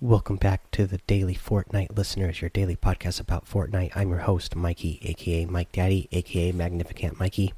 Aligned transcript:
Welcome 0.00 0.36
back 0.36 0.70
to 0.70 0.86
the 0.86 0.98
Daily 1.08 1.34
Fortnite 1.34 1.96
Listeners, 1.96 2.40
your 2.40 2.50
daily 2.50 2.76
podcast 2.76 3.18
about 3.18 3.50
Fortnite. 3.50 3.90
I'm 3.96 4.10
your 4.10 4.20
host, 4.20 4.54
Mikey, 4.54 5.00
aka 5.02 5.44
Mike 5.44 5.72
Daddy, 5.72 6.08
aka 6.12 6.52
Magnificent 6.52 7.18
Mikey. 7.18 7.52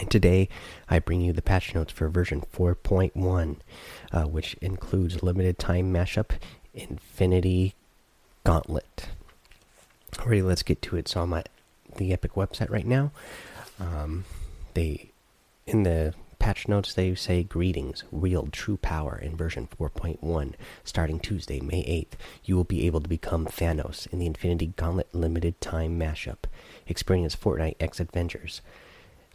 And 0.00 0.10
today 0.10 0.48
I 0.90 0.98
bring 0.98 1.20
you 1.20 1.32
the 1.32 1.42
patch 1.42 1.72
notes 1.72 1.92
for 1.92 2.08
version 2.08 2.40
4.1, 2.40 3.58
uh, 4.10 4.24
which 4.24 4.54
includes 4.54 5.22
limited 5.22 5.56
time 5.60 5.94
mashup 5.94 6.30
Infinity 6.74 7.76
Gauntlet. 8.42 9.10
Alrighty, 10.14 10.44
let's 10.44 10.64
get 10.64 10.82
to 10.82 10.96
it. 10.96 11.06
So 11.06 11.20
I'm 11.20 11.32
at 11.34 11.50
the 11.98 12.12
Epic 12.12 12.32
website 12.32 12.70
right 12.70 12.86
now. 12.86 13.12
Um, 13.78 14.24
they 14.74 15.10
in 15.68 15.84
the 15.84 16.14
patch 16.44 16.68
notes 16.68 16.92
they 16.92 17.14
say 17.14 17.42
greetings 17.42 18.04
wield 18.10 18.52
true 18.52 18.76
power 18.76 19.16
in 19.16 19.34
version 19.34 19.66
4.1 19.80 20.52
starting 20.84 21.18
tuesday 21.18 21.58
may 21.58 21.82
8th 21.84 22.18
you 22.44 22.54
will 22.54 22.64
be 22.64 22.84
able 22.84 23.00
to 23.00 23.08
become 23.08 23.46
thanos 23.46 24.06
in 24.12 24.18
the 24.18 24.26
infinity 24.26 24.74
gauntlet 24.76 25.08
limited 25.14 25.58
time 25.62 25.98
mashup. 25.98 26.40
Experience 26.86 27.34
fortnite 27.34 27.76
x 27.80 27.98
Avengers 27.98 28.60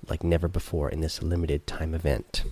like 0.07 0.23
never 0.23 0.47
before 0.47 0.87
in 0.87 1.01
this 1.01 1.23
limited 1.23 1.65
time 1.65 1.95
event. 1.95 2.43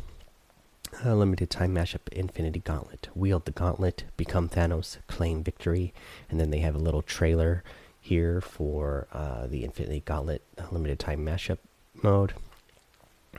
A 1.06 1.14
limited 1.14 1.52
time 1.52 1.76
mashup 1.76 2.12
infinity 2.12 2.60
gauntlet. 2.60 3.10
Wield 3.14 3.46
the 3.46 3.52
gauntlet 3.52 4.06
become 4.18 4.50
thanos 4.50 4.98
claim 5.06 5.44
victory. 5.44 5.94
And 6.32 6.40
then 6.40 6.50
they 6.50 6.62
have 6.62 6.74
a 6.74 6.80
little 6.80 7.04
trailer 7.04 7.64
here 8.02 8.42
for 8.42 9.08
uh, 9.14 9.46
the 9.46 9.64
infinity 9.64 10.02
gauntlet 10.04 10.42
limited 10.72 10.98
time 10.98 11.24
mashup 11.24 11.60
mode 12.02 12.34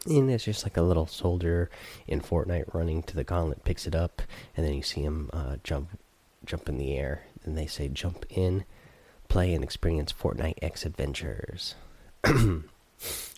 and 0.07 0.31
it's 0.31 0.45
just 0.45 0.65
like 0.65 0.77
a 0.77 0.83
little 0.83 1.07
soldier 1.07 1.71
in 2.07 2.21
Fortnite 2.21 2.75
running 2.75 3.03
to 3.05 3.17
the 3.17 3.25
gauntlet, 3.25 3.65
picks 3.65 3.87
it 3.87 3.95
up, 3.95 4.23
and 4.57 4.67
then 4.67 4.75
you 4.75 4.83
see 4.83 5.03
him 5.03 5.31
uh, 5.33 5.57
jump, 5.63 5.99
jump 6.45 6.69
in 6.69 6.79
the 6.79 6.97
air. 6.97 7.25
And 7.45 7.57
they 7.57 7.67
say, 7.67 7.89
"Jump 7.89 8.27
in, 8.31 8.65
play, 9.29 9.55
and 9.55 9.65
experience 9.65 10.13
Fortnite 10.13 10.59
X 10.61 10.85
Avengers." 10.85 11.75
and 12.25 12.65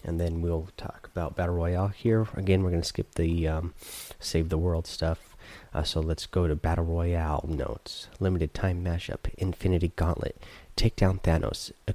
then 0.04 0.40
we'll 0.40 0.68
talk 0.76 1.08
about 1.12 1.36
battle 1.36 1.54
royale 1.54 1.88
here. 1.88 2.26
Again, 2.34 2.62
we're 2.62 2.70
going 2.70 2.82
to 2.82 2.88
skip 2.88 3.14
the 3.14 3.46
um, 3.46 3.74
save 4.18 4.48
the 4.48 4.58
world 4.58 4.86
stuff. 4.86 5.36
Uh, 5.72 5.82
so 5.82 6.00
let's 6.00 6.26
go 6.26 6.46
to 6.46 6.56
battle 6.56 6.84
royale 6.84 7.44
notes. 7.48 8.08
Limited 8.18 8.54
time 8.54 8.84
mashup, 8.84 9.32
Infinity 9.38 9.92
Gauntlet, 9.96 10.36
take 10.76 10.96
down 10.96 11.18
Thanos, 11.20 11.72
e 11.88 11.92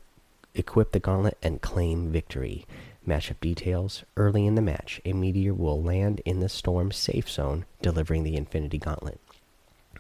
equip 0.54 0.92
the 0.92 1.00
gauntlet, 1.00 1.38
and 1.44 1.62
claim 1.62 2.12
victory. 2.12 2.66
Matchup 3.06 3.40
details 3.40 4.04
Early 4.18 4.46
in 4.46 4.56
the 4.56 4.62
match, 4.62 5.00
a 5.06 5.14
meteor 5.14 5.54
will 5.54 5.82
land 5.82 6.22
in 6.26 6.40
the 6.40 6.50
storm 6.50 6.92
safe 6.92 7.30
zone, 7.30 7.66
delivering 7.82 8.24
the 8.24 8.36
Infinity 8.36 8.78
Gauntlet. 8.78 9.20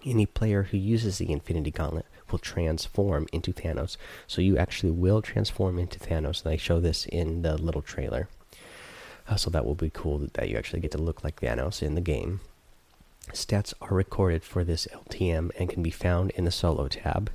Any 0.04 0.26
player 0.26 0.64
who 0.64 0.78
uses 0.78 1.18
the 1.18 1.32
Infinity 1.32 1.72
Gauntlet 1.72 2.06
will 2.32 2.40
transform 2.40 3.28
into 3.32 3.54
Thanos. 3.54 3.98
So 4.28 4.42
you 4.42 4.58
actually 4.58 4.92
will 4.92 5.22
transform 5.22 5.80
into 5.80 6.00
Thanos. 6.00 6.44
And 6.44 6.54
I 6.54 6.58
show 6.58 6.80
this 6.80 7.06
in 7.06 7.42
the 7.42 7.58
little 7.58 7.82
trailer. 7.82 8.28
Uh, 9.28 9.36
so 9.36 9.50
that 9.50 9.66
will 9.66 9.76
be 9.76 9.90
cool 9.92 10.28
that 10.34 10.50
you 10.50 10.58
actually 10.58 10.80
get 10.80 10.92
to 10.92 10.98
look 10.98 11.24
like 11.24 11.42
Thanos 11.42 11.82
in 11.82 11.96
the 11.96 12.02
game. 12.02 12.42
Stats 13.34 13.74
are 13.82 13.96
recorded 13.96 14.44
for 14.44 14.64
this 14.64 14.88
LTM 14.94 15.50
and 15.58 15.70
can 15.70 15.82
be 15.82 15.90
found 15.90 16.32
in 16.32 16.46
the 16.46 16.52
solo 16.52 16.88
tab. 16.88 17.32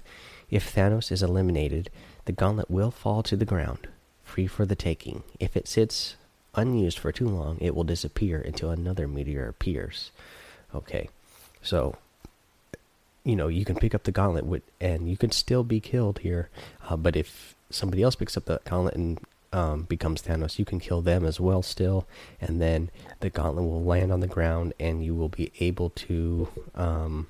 If 0.49 0.75
Thanos 0.75 1.11
is 1.11 1.23
eliminated, 1.23 1.91
the 2.27 2.33
gauntlet 2.33 2.71
will 2.71 2.91
fall 2.91 3.23
to 3.25 3.37
the 3.37 3.45
ground 3.45 3.89
free 4.31 4.47
for 4.47 4.65
the 4.65 4.77
taking. 4.77 5.23
If 5.39 5.57
it 5.57 5.69
sits 5.69 6.17
unused 6.55 6.99
for 6.99 7.13
too 7.13 7.29
long, 7.29 7.59
it 7.61 7.75
will 7.75 7.85
disappear 7.85 8.41
until 8.41 8.71
another 8.71 9.07
meteor 9.07 9.49
appears. 9.49 10.11
Okay, 10.75 11.09
so 11.63 11.97
you 13.25 13.37
know 13.37 13.49
you 13.49 13.65
can 13.65 13.77
pick 13.77 13.95
up 13.95 14.05
the 14.05 14.13
gauntlet 14.13 14.47
with, 14.47 14.63
and 14.81 15.11
you 15.11 15.17
can 15.17 15.33
still 15.33 15.65
be 15.65 15.81
killed 15.81 16.21
here. 16.21 16.49
Uh, 16.89 16.97
but 16.97 17.17
if 17.17 17.55
somebody 17.71 18.03
else 18.03 18.15
picks 18.15 18.37
up 18.37 18.45
the 18.47 18.61
gauntlet 18.69 18.95
and 18.95 19.19
um, 19.53 19.83
becomes 19.83 20.23
Thanos, 20.23 20.59
you 20.59 20.65
can 20.65 20.79
kill 20.79 21.03
them 21.03 21.25
as 21.25 21.41
well 21.41 21.63
still, 21.63 22.07
and 22.41 22.63
then 22.63 22.91
the 23.19 23.31
gauntlet 23.31 23.65
will 23.65 23.85
land 23.85 24.13
on 24.13 24.21
the 24.21 24.29
ground, 24.29 24.73
and 24.79 25.05
you 25.05 25.15
will 25.15 25.29
be 25.29 25.51
able 25.59 25.91
to 25.91 26.49
um, 26.77 27.27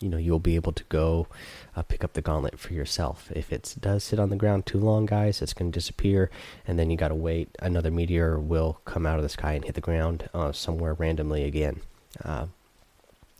you 0.00 0.08
know 0.08 0.18
you'll 0.18 0.38
be 0.38 0.56
able 0.56 0.72
to 0.72 0.84
go 0.84 1.26
uh, 1.74 1.82
pick 1.82 2.04
up 2.04 2.12
the 2.12 2.22
gauntlet 2.22 2.58
for 2.58 2.74
yourself. 2.74 3.30
If 3.34 3.52
it 3.52 3.76
does 3.80 4.04
sit 4.04 4.18
on 4.18 4.30
the 4.30 4.36
ground 4.36 4.66
too 4.66 4.78
long 4.78 5.06
guys 5.06 5.40
it's 5.40 5.54
going 5.54 5.70
to 5.72 5.76
disappear 5.76 6.30
and 6.66 6.78
then 6.78 6.90
you 6.90 6.96
got 6.96 7.08
to 7.08 7.14
wait. 7.14 7.48
Another 7.60 7.90
meteor 7.90 8.38
will 8.38 8.80
come 8.84 9.06
out 9.06 9.16
of 9.16 9.22
the 9.22 9.28
sky 9.28 9.54
and 9.54 9.64
hit 9.64 9.74
the 9.74 9.80
ground 9.80 10.28
uh, 10.34 10.52
somewhere 10.52 10.94
randomly 10.94 11.44
again. 11.44 11.80
Uh, 12.24 12.46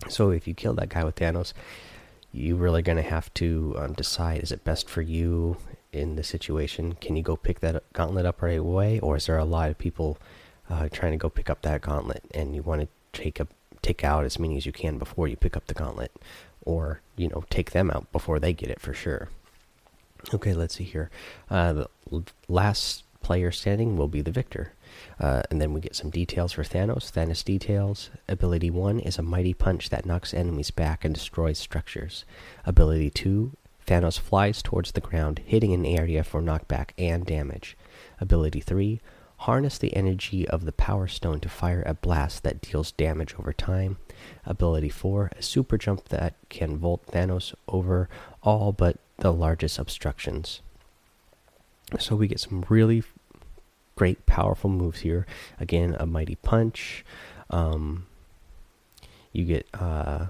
so 0.09 0.31
if 0.31 0.47
you 0.47 0.55
kill 0.55 0.75
that 0.75 0.91
guy 0.91 1.05
with 1.05 1.17
thanos 1.17 1.53
you're 2.33 2.57
really 2.57 2.83
going 2.83 2.97
to 2.97 3.03
have 3.03 3.33
to 3.35 3.75
um, 3.79 3.93
decide 3.95 4.43
is 4.43 4.53
it 4.53 4.65
best 4.65 4.89
for 4.89 5.03
you 5.03 5.57
in 5.93 6.17
the 6.17 6.23
situation? 6.23 6.95
Can 6.95 7.17
you 7.17 7.23
go 7.23 7.37
pick 7.37 7.61
that 7.61 7.83
gauntlet 7.93 8.27
up 8.27 8.43
right 8.43 8.59
away 8.59 9.01
or 9.01 9.17
is 9.17 9.27
there 9.27 9.39
a 9.39 9.45
lot 9.45 9.71
of 9.71 9.79
people 9.79 10.19
uh, 10.69 10.89
trying 10.91 11.13
to 11.13 11.19
go 11.19 11.31
pick 11.31 11.49
up 11.49 11.63
that 11.63 11.81
gauntlet 11.81 12.25
and 12.35 12.55
you 12.55 12.63
want 12.63 12.83
to 12.83 12.89
take 13.19 13.41
a 13.41 13.47
take 13.87 14.03
out 14.03 14.25
as 14.25 14.39
many 14.39 14.57
as 14.57 14.67
you 14.67 14.73
can 14.73 14.99
before 14.99 15.29
you 15.29 15.37
pick 15.37 15.57
up 15.57 15.67
the 15.67 15.75
gauntlet 15.75 16.11
or 16.65 17.01
you 17.17 17.29
know 17.29 17.45
take 17.51 17.71
them 17.71 17.89
out 17.91 18.11
before 18.11 18.41
they 18.41 18.53
get 18.53 18.69
it 18.69 18.81
for 18.81 18.93
sure 18.93 19.29
okay 20.35 20.53
let's 20.53 20.75
see 20.75 20.85
here 20.85 21.09
uh, 21.51 21.73
the 21.73 21.89
last 22.49 23.05
player 23.23 23.53
standing 23.53 23.97
will 23.97 24.09
be 24.09 24.21
the 24.23 24.33
victor 24.33 24.73
uh, 25.21 25.43
and 25.51 25.61
then 25.61 25.73
we 25.73 25.81
get 25.81 25.97
some 25.97 26.11
details 26.11 26.53
for 26.53 26.63
Thanos. 26.63 27.11
Thanos 27.11 27.45
details. 27.45 28.11
Ability 28.29 28.71
1 28.71 29.01
is 29.01 29.19
a 29.19 29.23
mighty 29.23 29.53
punch 29.53 29.91
that 29.91 30.07
knocks 30.07 30.33
enemies 30.33 30.71
back 30.71 31.05
and 31.05 31.15
destroys 31.15 31.59
structures. 31.59 32.25
Ability 32.65 33.11
2 33.11 33.53
Thanos 33.87 34.19
flies 34.19 34.63
towards 34.63 34.93
the 34.93 35.01
ground, 35.01 35.41
hitting 35.45 35.73
an 35.73 35.87
area 35.87 36.25
for 36.25 36.43
knockback 36.43 36.91
and 36.99 37.25
damage. 37.25 37.77
Ability 38.21 38.61
3 38.61 39.01
Harness 39.39 39.79
the 39.79 39.95
energy 39.95 40.49
of 40.49 40.65
the 40.65 40.73
Power 40.73 41.07
Stone 41.07 41.41
to 41.41 41.49
fire 41.49 41.83
a 41.85 41.95
blast 41.95 42.43
that 42.43 42.61
deals 42.61 42.93
damage 42.93 43.35
over 43.39 43.53
time. 43.53 43.99
Ability 44.45 44.89
4 44.89 45.33
A 45.37 45.43
super 45.43 45.77
jump 45.77 46.09
that 46.09 46.35
can 46.49 46.79
vault 46.79 47.07
Thanos 47.07 47.55
over 47.69 48.09
all 48.43 48.73
but 48.73 48.97
the 49.19 49.33
largest 49.33 49.79
obstructions. 49.79 50.61
So 51.99 52.17
we 52.17 52.29
get 52.29 52.41
some 52.41 52.65
really 52.69 53.03
great, 53.95 54.27
powerful 54.27 54.71
moves 54.71 55.01
here. 55.01 55.27
Again, 55.61 55.97
a 55.99 56.07
mighty 56.07 56.37
punch. 56.37 57.05
Um, 57.51 58.07
you 59.33 59.45
get 59.45 59.67
uh, 59.75 60.27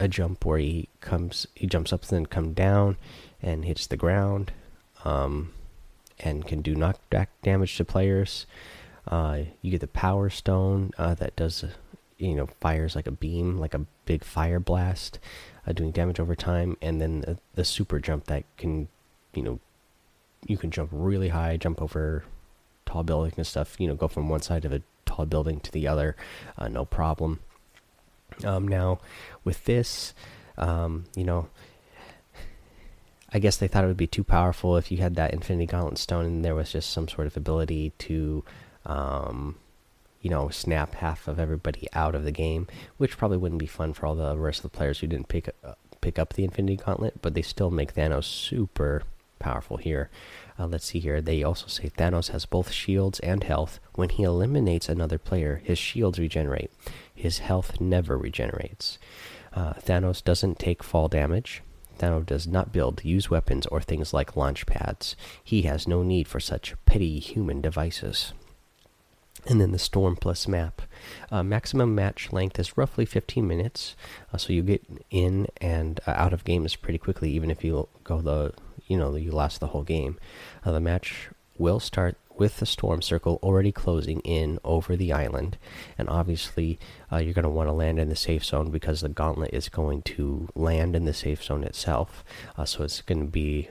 a 0.00 0.08
jump 0.08 0.44
where 0.44 0.58
he 0.58 0.88
comes, 1.00 1.46
he 1.54 1.66
jumps 1.66 1.92
up 1.92 2.02
and 2.02 2.10
then 2.10 2.26
come 2.26 2.52
down 2.52 2.96
and 3.42 3.64
hits 3.64 3.86
the 3.86 3.96
ground. 3.96 4.52
Um, 5.04 5.52
and 6.20 6.46
can 6.46 6.62
do 6.62 6.74
knockback 6.74 7.28
damage 7.42 7.76
to 7.76 7.84
players. 7.84 8.46
Uh, 9.06 9.42
you 9.62 9.70
get 9.70 9.80
the 9.80 9.86
Power 9.86 10.28
Stone 10.30 10.90
uh, 10.98 11.14
that 11.14 11.36
does, 11.36 11.64
you 12.18 12.34
know, 12.34 12.46
fires 12.60 12.96
like 12.96 13.06
a 13.06 13.12
beam, 13.12 13.58
like 13.58 13.74
a 13.74 13.86
big 14.04 14.24
fire 14.24 14.58
blast, 14.58 15.18
uh, 15.66 15.72
doing 15.72 15.92
damage 15.92 16.18
over 16.18 16.34
time, 16.34 16.76
and 16.82 17.00
then 17.00 17.20
the, 17.20 17.38
the, 17.54 17.64
Super 17.64 18.00
Jump 18.00 18.24
that 18.24 18.44
can, 18.56 18.88
you 19.34 19.42
know, 19.42 19.60
you 20.46 20.56
can 20.56 20.70
jump 20.70 20.90
really 20.92 21.28
high, 21.28 21.56
jump 21.56 21.80
over 21.80 22.24
tall 22.84 23.02
buildings 23.04 23.34
and 23.36 23.46
stuff. 23.46 23.76
You 23.78 23.88
know, 23.88 23.94
go 23.94 24.08
from 24.08 24.28
one 24.28 24.42
side 24.42 24.64
of 24.64 24.72
a 24.72 24.82
tall 25.04 25.26
building 25.26 25.60
to 25.60 25.70
the 25.70 25.86
other, 25.86 26.16
uh, 26.58 26.68
no 26.68 26.84
problem. 26.84 27.40
Um, 28.44 28.66
now, 28.66 28.98
with 29.44 29.64
this, 29.64 30.14
um, 30.58 31.04
you 31.14 31.24
know, 31.24 31.48
I 33.32 33.38
guess 33.38 33.56
they 33.56 33.68
thought 33.68 33.84
it 33.84 33.88
would 33.88 33.96
be 33.96 34.06
too 34.06 34.24
powerful 34.24 34.76
if 34.76 34.90
you 34.90 34.98
had 34.98 35.16
that 35.16 35.32
Infinity 35.32 35.66
Gauntlet 35.66 35.98
Stone 35.98 36.24
and 36.24 36.44
there 36.44 36.54
was 36.54 36.72
just 36.72 36.90
some 36.90 37.08
sort 37.08 37.26
of 37.26 37.36
ability 37.36 37.92
to, 37.98 38.44
um, 38.84 39.56
you 40.20 40.30
know, 40.30 40.48
snap 40.48 40.94
half 40.96 41.26
of 41.26 41.40
everybody 41.40 41.88
out 41.92 42.14
of 42.14 42.24
the 42.24 42.32
game, 42.32 42.68
which 42.98 43.18
probably 43.18 43.36
wouldn't 43.36 43.58
be 43.58 43.66
fun 43.66 43.92
for 43.92 44.06
all 44.06 44.14
the 44.14 44.36
rest 44.38 44.64
of 44.64 44.70
the 44.70 44.76
players 44.76 45.00
who 45.00 45.06
didn't 45.06 45.28
pick 45.28 45.50
uh, 45.64 45.74
pick 46.00 46.18
up 46.18 46.34
the 46.34 46.44
Infinity 46.44 46.76
Gauntlet. 46.76 47.20
But 47.20 47.34
they 47.34 47.42
still 47.42 47.70
make 47.70 47.94
Thanos 47.94 48.24
super 48.24 49.02
powerful 49.38 49.76
here. 49.76 50.08
Uh, 50.58 50.66
let's 50.66 50.86
see 50.86 51.00
here. 51.00 51.20
They 51.20 51.42
also 51.42 51.66
say 51.66 51.88
Thanos 51.88 52.30
has 52.30 52.46
both 52.46 52.70
shields 52.70 53.20
and 53.20 53.44
health. 53.44 53.80
When 53.94 54.08
he 54.08 54.22
eliminates 54.22 54.88
another 54.88 55.18
player, 55.18 55.60
his 55.64 55.78
shields 55.78 56.18
regenerate. 56.18 56.70
His 57.14 57.38
health 57.40 57.80
never 57.80 58.16
regenerates. 58.16 58.98
Uh, 59.52 59.74
Thanos 59.74 60.22
doesn't 60.22 60.58
take 60.58 60.82
fall 60.82 61.08
damage. 61.08 61.62
Thanos 61.98 62.26
does 62.26 62.46
not 62.46 62.72
build, 62.72 63.04
use 63.04 63.30
weapons, 63.30 63.66
or 63.66 63.80
things 63.80 64.12
like 64.12 64.36
launch 64.36 64.66
pads. 64.66 65.16
He 65.42 65.62
has 65.62 65.88
no 65.88 66.02
need 66.02 66.28
for 66.28 66.40
such 66.40 66.74
petty 66.84 67.18
human 67.18 67.60
devices. 67.60 68.32
And 69.46 69.60
then 69.60 69.72
the 69.72 69.78
Storm 69.78 70.16
Plus 70.16 70.48
map. 70.48 70.82
Uh, 71.30 71.42
maximum 71.42 71.94
match 71.94 72.32
length 72.32 72.58
is 72.58 72.76
roughly 72.76 73.04
15 73.04 73.46
minutes, 73.46 73.94
uh, 74.32 74.38
so 74.38 74.52
you 74.52 74.62
get 74.62 74.84
in 75.10 75.46
and 75.60 76.00
uh, 76.06 76.10
out 76.16 76.32
of 76.32 76.44
games 76.44 76.74
pretty 76.74 76.98
quickly, 76.98 77.30
even 77.30 77.50
if 77.50 77.62
you 77.62 77.88
go 78.02 78.20
the, 78.20 78.52
you 78.88 78.96
know, 78.96 79.14
you 79.14 79.30
last 79.30 79.60
the 79.60 79.68
whole 79.68 79.84
game. 79.84 80.18
Uh, 80.64 80.72
the 80.72 80.80
match 80.80 81.28
will 81.58 81.78
start 81.78 82.16
with 82.38 82.58
the 82.58 82.66
storm 82.66 83.02
circle 83.02 83.38
already 83.42 83.72
closing 83.72 84.20
in 84.20 84.58
over 84.64 84.96
the 84.96 85.12
island. 85.12 85.58
And 85.96 86.08
obviously, 86.08 86.78
uh, 87.10 87.16
you're 87.16 87.34
going 87.34 87.44
to 87.44 87.48
want 87.48 87.68
to 87.68 87.72
land 87.72 87.98
in 87.98 88.08
the 88.08 88.16
safe 88.16 88.44
zone 88.44 88.70
because 88.70 89.00
the 89.00 89.08
gauntlet 89.08 89.52
is 89.52 89.68
going 89.68 90.02
to 90.02 90.48
land 90.54 90.94
in 90.94 91.04
the 91.04 91.14
safe 91.14 91.42
zone 91.42 91.64
itself. 91.64 92.24
Uh, 92.56 92.64
so 92.64 92.84
it's 92.84 93.02
going 93.02 93.20
to 93.20 93.30
be 93.30 93.68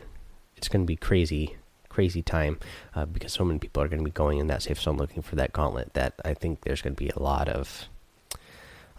it's 0.56 0.68
going 0.68 0.84
to 0.84 0.88
be 0.88 0.96
crazy 0.96 1.58
crazy 1.90 2.22
time 2.22 2.60
uh, 2.94 3.06
because 3.06 3.32
so 3.32 3.46
many 3.46 3.58
people 3.58 3.82
are 3.82 3.88
going 3.88 4.00
to 4.00 4.04
be 4.04 4.12
going 4.12 4.38
in 4.38 4.48
that 4.48 4.62
safe 4.62 4.82
zone 4.82 4.98
looking 4.98 5.22
for 5.22 5.38
that 5.38 5.54
gauntlet 5.54 5.94
that 5.94 6.14
I 6.26 6.34
think 6.34 6.62
there's 6.62 6.82
going 6.82 6.94
to 6.94 7.02
be 7.02 7.10
a 7.10 7.20
lot 7.20 7.48
of 7.48 7.88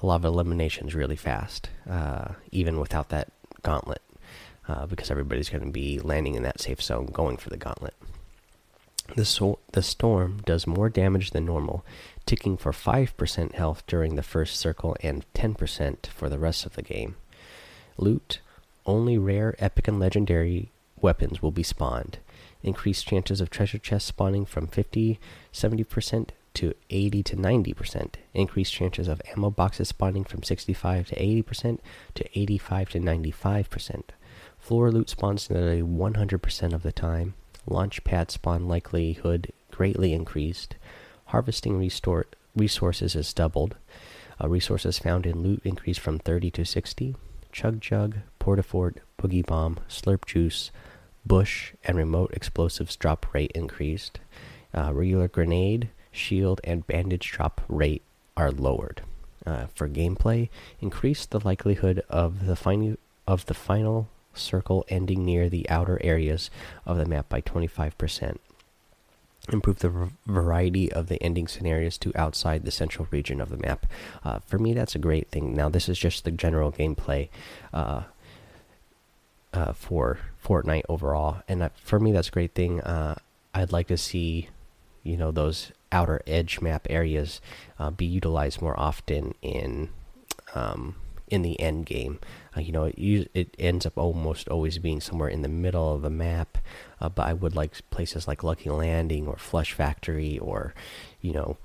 a 0.02 0.06
lot 0.06 0.16
of 0.16 0.24
eliminations 0.24 0.94
really 0.94 1.16
fast, 1.16 1.68
uh, 1.88 2.28
even 2.52 2.78
without 2.80 3.08
that 3.10 3.28
gauntlet, 3.62 4.02
uh, 4.68 4.86
because 4.86 5.10
everybody's 5.10 5.48
going 5.48 5.64
to 5.64 5.70
be 5.70 5.98
landing 5.98 6.34
in 6.34 6.42
that 6.42 6.60
safe 6.60 6.82
zone 6.82 7.06
going 7.06 7.36
for 7.36 7.50
the 7.50 7.56
gauntlet. 7.56 7.94
The, 9.14 9.24
so 9.24 9.58
the 9.72 9.82
storm 9.82 10.42
does 10.44 10.66
more 10.66 10.88
damage 10.88 11.30
than 11.30 11.46
normal, 11.46 11.84
ticking 12.26 12.56
for 12.56 12.72
5% 12.72 13.52
health 13.52 13.84
during 13.86 14.16
the 14.16 14.22
first 14.22 14.56
circle 14.56 14.96
and 15.02 15.24
10% 15.34 16.06
for 16.06 16.28
the 16.28 16.38
rest 16.38 16.66
of 16.66 16.74
the 16.74 16.82
game. 16.82 17.16
Loot 17.96 18.40
only 18.84 19.18
rare, 19.18 19.54
epic, 19.58 19.88
and 19.88 19.98
legendary 19.98 20.70
weapons 21.00 21.42
will 21.42 21.50
be 21.50 21.62
spawned. 21.62 22.18
Increased 22.62 23.06
chances 23.06 23.40
of 23.40 23.50
treasure 23.50 23.78
chests 23.78 24.08
spawning 24.08 24.44
from 24.44 24.66
50 24.66 25.18
70% 25.52 26.28
to 26.54 26.74
80 26.90 27.22
to 27.22 27.36
90%. 27.36 28.14
Increased 28.34 28.72
chances 28.72 29.08
of 29.08 29.20
ammo 29.32 29.50
boxes 29.50 29.88
spawning 29.88 30.24
from 30.24 30.42
65 30.42 31.08
to 31.08 31.14
80% 31.14 31.78
to 32.14 32.38
85 32.38 32.88
to 32.90 33.00
95%. 33.00 34.02
Floor 34.58 34.90
loot 34.90 35.10
spawns 35.10 35.50
nearly 35.50 35.82
100% 35.82 36.72
of 36.72 36.82
the 36.82 36.92
time. 36.92 37.34
Launch 37.66 38.04
pad 38.04 38.30
spawn 38.30 38.68
likelihood 38.68 39.52
greatly 39.70 40.12
increased. 40.12 40.76
Harvesting 41.26 41.78
restore 41.78 42.26
resources 42.54 43.14
is 43.14 43.32
doubled. 43.32 43.76
Uh, 44.42 44.48
resources 44.48 44.98
found 44.98 45.26
in 45.26 45.42
loot 45.42 45.60
increased 45.64 46.00
from 46.00 46.18
30 46.18 46.50
to 46.52 46.64
60. 46.64 47.16
Chug 47.52 47.80
Jug, 47.80 48.16
Portafort, 48.38 48.98
Boogie 49.18 49.44
Bomb, 49.44 49.78
Slurp 49.88 50.26
Juice, 50.26 50.70
Bush, 51.24 51.72
and 51.84 51.96
Remote 51.96 52.32
Explosives 52.32 52.96
drop 52.96 53.32
rate 53.34 53.50
increased. 53.54 54.20
Uh, 54.74 54.92
regular 54.92 55.26
Grenade, 55.26 55.88
shield, 56.12 56.60
and 56.64 56.86
bandage 56.86 57.30
drop 57.30 57.62
rate 57.68 58.02
are 58.36 58.50
lowered. 58.50 59.02
Uh, 59.44 59.66
for 59.74 59.88
gameplay, 59.88 60.48
increase 60.80 61.24
the 61.24 61.40
likelihood 61.40 62.02
of 62.10 62.46
the 62.46 62.56
final 62.56 62.96
of 63.28 63.46
the 63.46 63.54
final 63.54 64.08
circle 64.36 64.84
ending 64.88 65.24
near 65.24 65.48
the 65.48 65.68
outer 65.68 65.98
areas 66.02 66.50
of 66.84 66.96
the 66.96 67.06
map 67.06 67.28
by 67.28 67.40
25%. 67.40 68.38
Improve 69.52 69.78
the 69.78 70.10
variety 70.26 70.90
of 70.90 71.06
the 71.06 71.22
ending 71.22 71.46
scenarios 71.46 71.96
to 71.98 72.12
outside 72.16 72.64
the 72.64 72.70
central 72.70 73.06
region 73.10 73.40
of 73.40 73.48
the 73.48 73.56
map. 73.56 73.86
Uh, 74.24 74.40
for 74.40 74.58
me, 74.58 74.74
that's 74.74 74.96
a 74.96 74.98
great 74.98 75.28
thing. 75.28 75.54
Now, 75.54 75.68
this 75.68 75.88
is 75.88 75.98
just 75.98 76.24
the 76.24 76.32
general 76.32 76.72
gameplay 76.72 77.28
uh, 77.72 78.02
uh, 79.52 79.72
for 79.72 80.18
Fortnite 80.44 80.82
overall, 80.88 81.42
and 81.46 81.70
for 81.82 82.00
me, 82.00 82.10
that's 82.10 82.28
a 82.28 82.32
great 82.32 82.54
thing. 82.54 82.80
Uh, 82.80 83.14
I'd 83.54 83.72
like 83.72 83.86
to 83.86 83.96
see, 83.96 84.48
you 85.04 85.16
know, 85.16 85.30
those 85.30 85.70
outer 85.92 86.22
edge 86.26 86.60
map 86.60 86.86
areas 86.90 87.40
uh, 87.78 87.90
be 87.90 88.04
utilized 88.04 88.60
more 88.60 88.78
often 88.78 89.34
in 89.42 89.90
um, 90.54 90.96
in 91.28 91.42
the 91.42 91.58
end 91.60 91.86
game. 91.86 92.18
Uh, 92.56 92.60
you 92.60 92.72
know, 92.72 92.84
it, 92.84 93.30
it 93.34 93.54
ends 93.58 93.84
up 93.84 93.98
almost 93.98 94.48
always 94.48 94.78
being 94.78 95.00
somewhere 95.00 95.28
in 95.28 95.42
the 95.42 95.48
middle 95.48 95.94
of 95.94 96.02
the 96.02 96.10
map. 96.10 96.58
Uh, 97.00 97.08
but 97.08 97.26
I 97.26 97.32
would 97.32 97.54
like 97.54 97.72
places 97.90 98.26
like 98.26 98.42
Lucky 98.42 98.70
Landing 98.70 99.26
or 99.26 99.36
Flush 99.36 99.72
Factory 99.72 100.38
or, 100.38 100.74
you 101.20 101.32
know, 101.32 101.56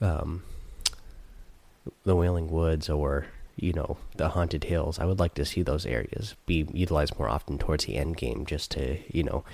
um, 0.00 0.42
the 2.04 2.16
Wailing 2.16 2.50
Woods 2.50 2.88
or 2.88 3.26
you 3.56 3.72
know 3.72 3.98
the 4.16 4.30
Haunted 4.30 4.64
Hills. 4.64 4.98
I 4.98 5.04
would 5.04 5.20
like 5.20 5.34
to 5.34 5.44
see 5.44 5.62
those 5.62 5.86
areas 5.86 6.34
be 6.46 6.66
utilized 6.72 7.18
more 7.18 7.28
often 7.28 7.58
towards 7.58 7.84
the 7.84 7.96
end 7.96 8.16
game, 8.16 8.46
just 8.46 8.70
to 8.72 8.98
you 9.14 9.22
know 9.22 9.44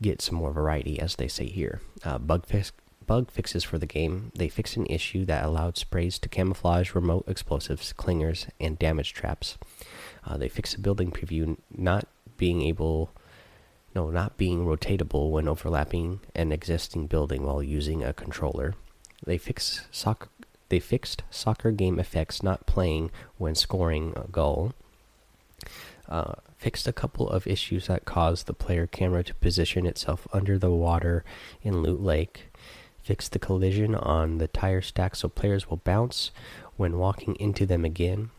get 0.00 0.22
some 0.22 0.36
more 0.36 0.52
variety, 0.52 0.98
as 1.00 1.16
they 1.16 1.28
say 1.28 1.46
here. 1.46 1.80
Uh, 2.04 2.18
bug 2.18 2.46
fix 2.46 2.72
bug 3.10 3.28
fixes 3.28 3.64
for 3.64 3.76
the 3.76 3.86
game. 3.86 4.30
They 4.36 4.48
fixed 4.48 4.76
an 4.76 4.86
issue 4.86 5.24
that 5.24 5.44
allowed 5.44 5.76
sprays 5.76 6.16
to 6.20 6.28
camouflage 6.28 6.94
remote 6.94 7.24
explosives, 7.26 7.92
clingers, 7.92 8.48
and 8.60 8.78
damage 8.78 9.14
traps. 9.14 9.58
Uh, 10.24 10.36
they 10.36 10.48
fixed 10.48 10.76
a 10.76 10.80
building 10.80 11.10
preview 11.10 11.56
not 11.76 12.06
being 12.36 12.62
able, 12.62 13.10
no, 13.96 14.10
not 14.10 14.36
being 14.36 14.64
rotatable 14.64 15.32
when 15.32 15.48
overlapping 15.48 16.20
an 16.36 16.52
existing 16.52 17.08
building 17.08 17.42
while 17.42 17.60
using 17.60 18.04
a 18.04 18.12
controller. 18.12 18.76
They 19.26 19.38
fixed 19.38 19.88
soccer. 19.90 20.28
They 20.68 20.78
fixed 20.78 21.24
soccer 21.30 21.72
game 21.72 21.98
effects 21.98 22.44
not 22.44 22.64
playing 22.66 23.10
when 23.38 23.56
scoring 23.56 24.12
a 24.14 24.28
goal. 24.28 24.72
Uh, 26.08 26.34
fixed 26.58 26.86
a 26.86 26.92
couple 26.92 27.28
of 27.28 27.48
issues 27.48 27.88
that 27.88 28.04
caused 28.04 28.46
the 28.46 28.54
player 28.54 28.86
camera 28.86 29.24
to 29.24 29.34
position 29.34 29.84
itself 29.84 30.28
under 30.32 30.56
the 30.58 30.70
water 30.70 31.24
in 31.62 31.82
Loot 31.82 32.00
Lake. 32.00 32.49
Fixed 33.10 33.32
the 33.32 33.40
collision 33.40 33.96
on 33.96 34.38
the 34.38 34.46
tire 34.46 34.80
stack 34.80 35.16
so 35.16 35.28
players 35.28 35.68
will 35.68 35.78
bounce 35.78 36.30
when 36.76 36.96
walking 36.96 37.34
into 37.40 37.66
them 37.66 37.84
again. 37.84 38.30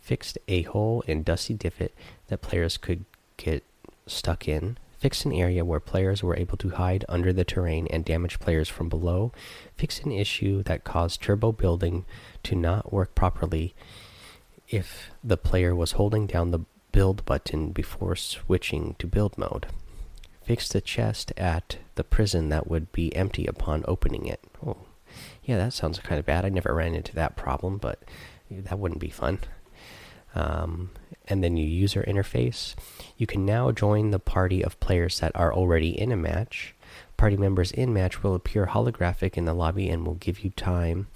Fixed 0.00 0.38
a 0.46 0.62
hole 0.62 1.02
in 1.08 1.24
Dusty 1.24 1.52
Divot 1.52 1.92
that 2.28 2.40
players 2.40 2.76
could 2.76 3.06
get 3.36 3.64
stuck 4.06 4.46
in. 4.46 4.78
Fixed 5.00 5.24
an 5.24 5.32
area 5.32 5.64
where 5.64 5.80
players 5.80 6.22
were 6.22 6.36
able 6.36 6.56
to 6.58 6.68
hide 6.70 7.04
under 7.08 7.32
the 7.32 7.42
terrain 7.42 7.88
and 7.88 8.04
damage 8.04 8.38
players 8.38 8.68
from 8.68 8.88
below. 8.88 9.32
Fixed 9.74 10.04
an 10.04 10.12
issue 10.12 10.62
that 10.62 10.84
caused 10.84 11.20
turbo 11.20 11.50
building 11.50 12.04
to 12.44 12.54
not 12.54 12.92
work 12.92 13.16
properly 13.16 13.74
if 14.68 15.10
the 15.24 15.36
player 15.36 15.74
was 15.74 15.92
holding 15.98 16.28
down 16.28 16.52
the 16.52 16.64
build 16.92 17.24
button 17.24 17.70
before 17.72 18.14
switching 18.14 18.94
to 19.00 19.08
build 19.08 19.36
mode. 19.36 19.66
Fix 20.44 20.68
the 20.68 20.80
chest 20.80 21.32
at 21.36 21.78
the 22.00 22.04
prison 22.04 22.48
that 22.48 22.66
would 22.66 22.90
be 22.92 23.14
empty 23.14 23.44
upon 23.44 23.84
opening 23.86 24.24
it. 24.24 24.40
Oh, 24.66 24.78
yeah, 25.44 25.58
that 25.58 25.74
sounds 25.74 25.98
kind 25.98 26.18
of 26.18 26.24
bad. 26.24 26.46
I 26.46 26.48
never 26.48 26.72
ran 26.72 26.94
into 26.94 27.14
that 27.14 27.36
problem, 27.36 27.76
but 27.76 28.02
that 28.50 28.78
wouldn't 28.78 29.02
be 29.02 29.10
fun. 29.10 29.40
Um, 30.34 30.92
and 31.28 31.44
then 31.44 31.58
your 31.58 31.68
user 31.68 32.02
interface. 32.08 32.74
You 33.18 33.26
can 33.26 33.44
now 33.44 33.70
join 33.70 34.12
the 34.12 34.18
party 34.18 34.64
of 34.64 34.80
players 34.80 35.20
that 35.20 35.32
are 35.34 35.52
already 35.52 35.90
in 35.90 36.10
a 36.10 36.16
match. 36.16 36.74
Party 37.18 37.36
members 37.36 37.70
in 37.70 37.92
match 37.92 38.22
will 38.22 38.34
appear 38.34 38.68
holographic 38.68 39.36
in 39.36 39.44
the 39.44 39.52
lobby 39.52 39.90
and 39.90 40.06
will 40.06 40.14
give 40.14 40.40
you 40.40 40.48
time 40.48 41.08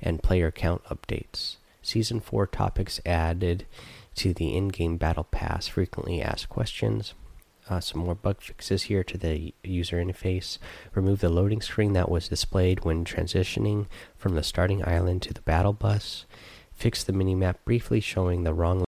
and 0.00 0.22
player 0.22 0.50
count 0.50 0.82
updates. 0.84 1.56
Season 1.82 2.18
4 2.18 2.46
topics 2.46 2.98
added 3.04 3.66
to 4.14 4.32
the 4.32 4.56
in 4.56 4.68
game 4.68 4.96
battle 4.96 5.24
pass, 5.24 5.68
frequently 5.68 6.22
asked 6.22 6.48
questions. 6.48 7.12
Uh, 7.70 7.78
some 7.78 8.00
more 8.00 8.16
bug 8.16 8.40
fixes 8.42 8.84
here 8.84 9.04
to 9.04 9.16
the 9.16 9.54
user 9.62 9.96
interface. 10.04 10.58
Remove 10.92 11.20
the 11.20 11.28
loading 11.28 11.62
screen 11.62 11.92
that 11.92 12.10
was 12.10 12.28
displayed 12.28 12.84
when 12.84 13.04
transitioning 13.04 13.86
from 14.16 14.34
the 14.34 14.42
starting 14.42 14.86
island 14.86 15.22
to 15.22 15.32
the 15.32 15.40
battle 15.42 15.72
bus. 15.72 16.26
Fix 16.72 17.04
the 17.04 17.12
minimap 17.12 17.56
briefly 17.64 18.00
showing 18.00 18.42
the 18.42 18.54
wrong 18.54 18.78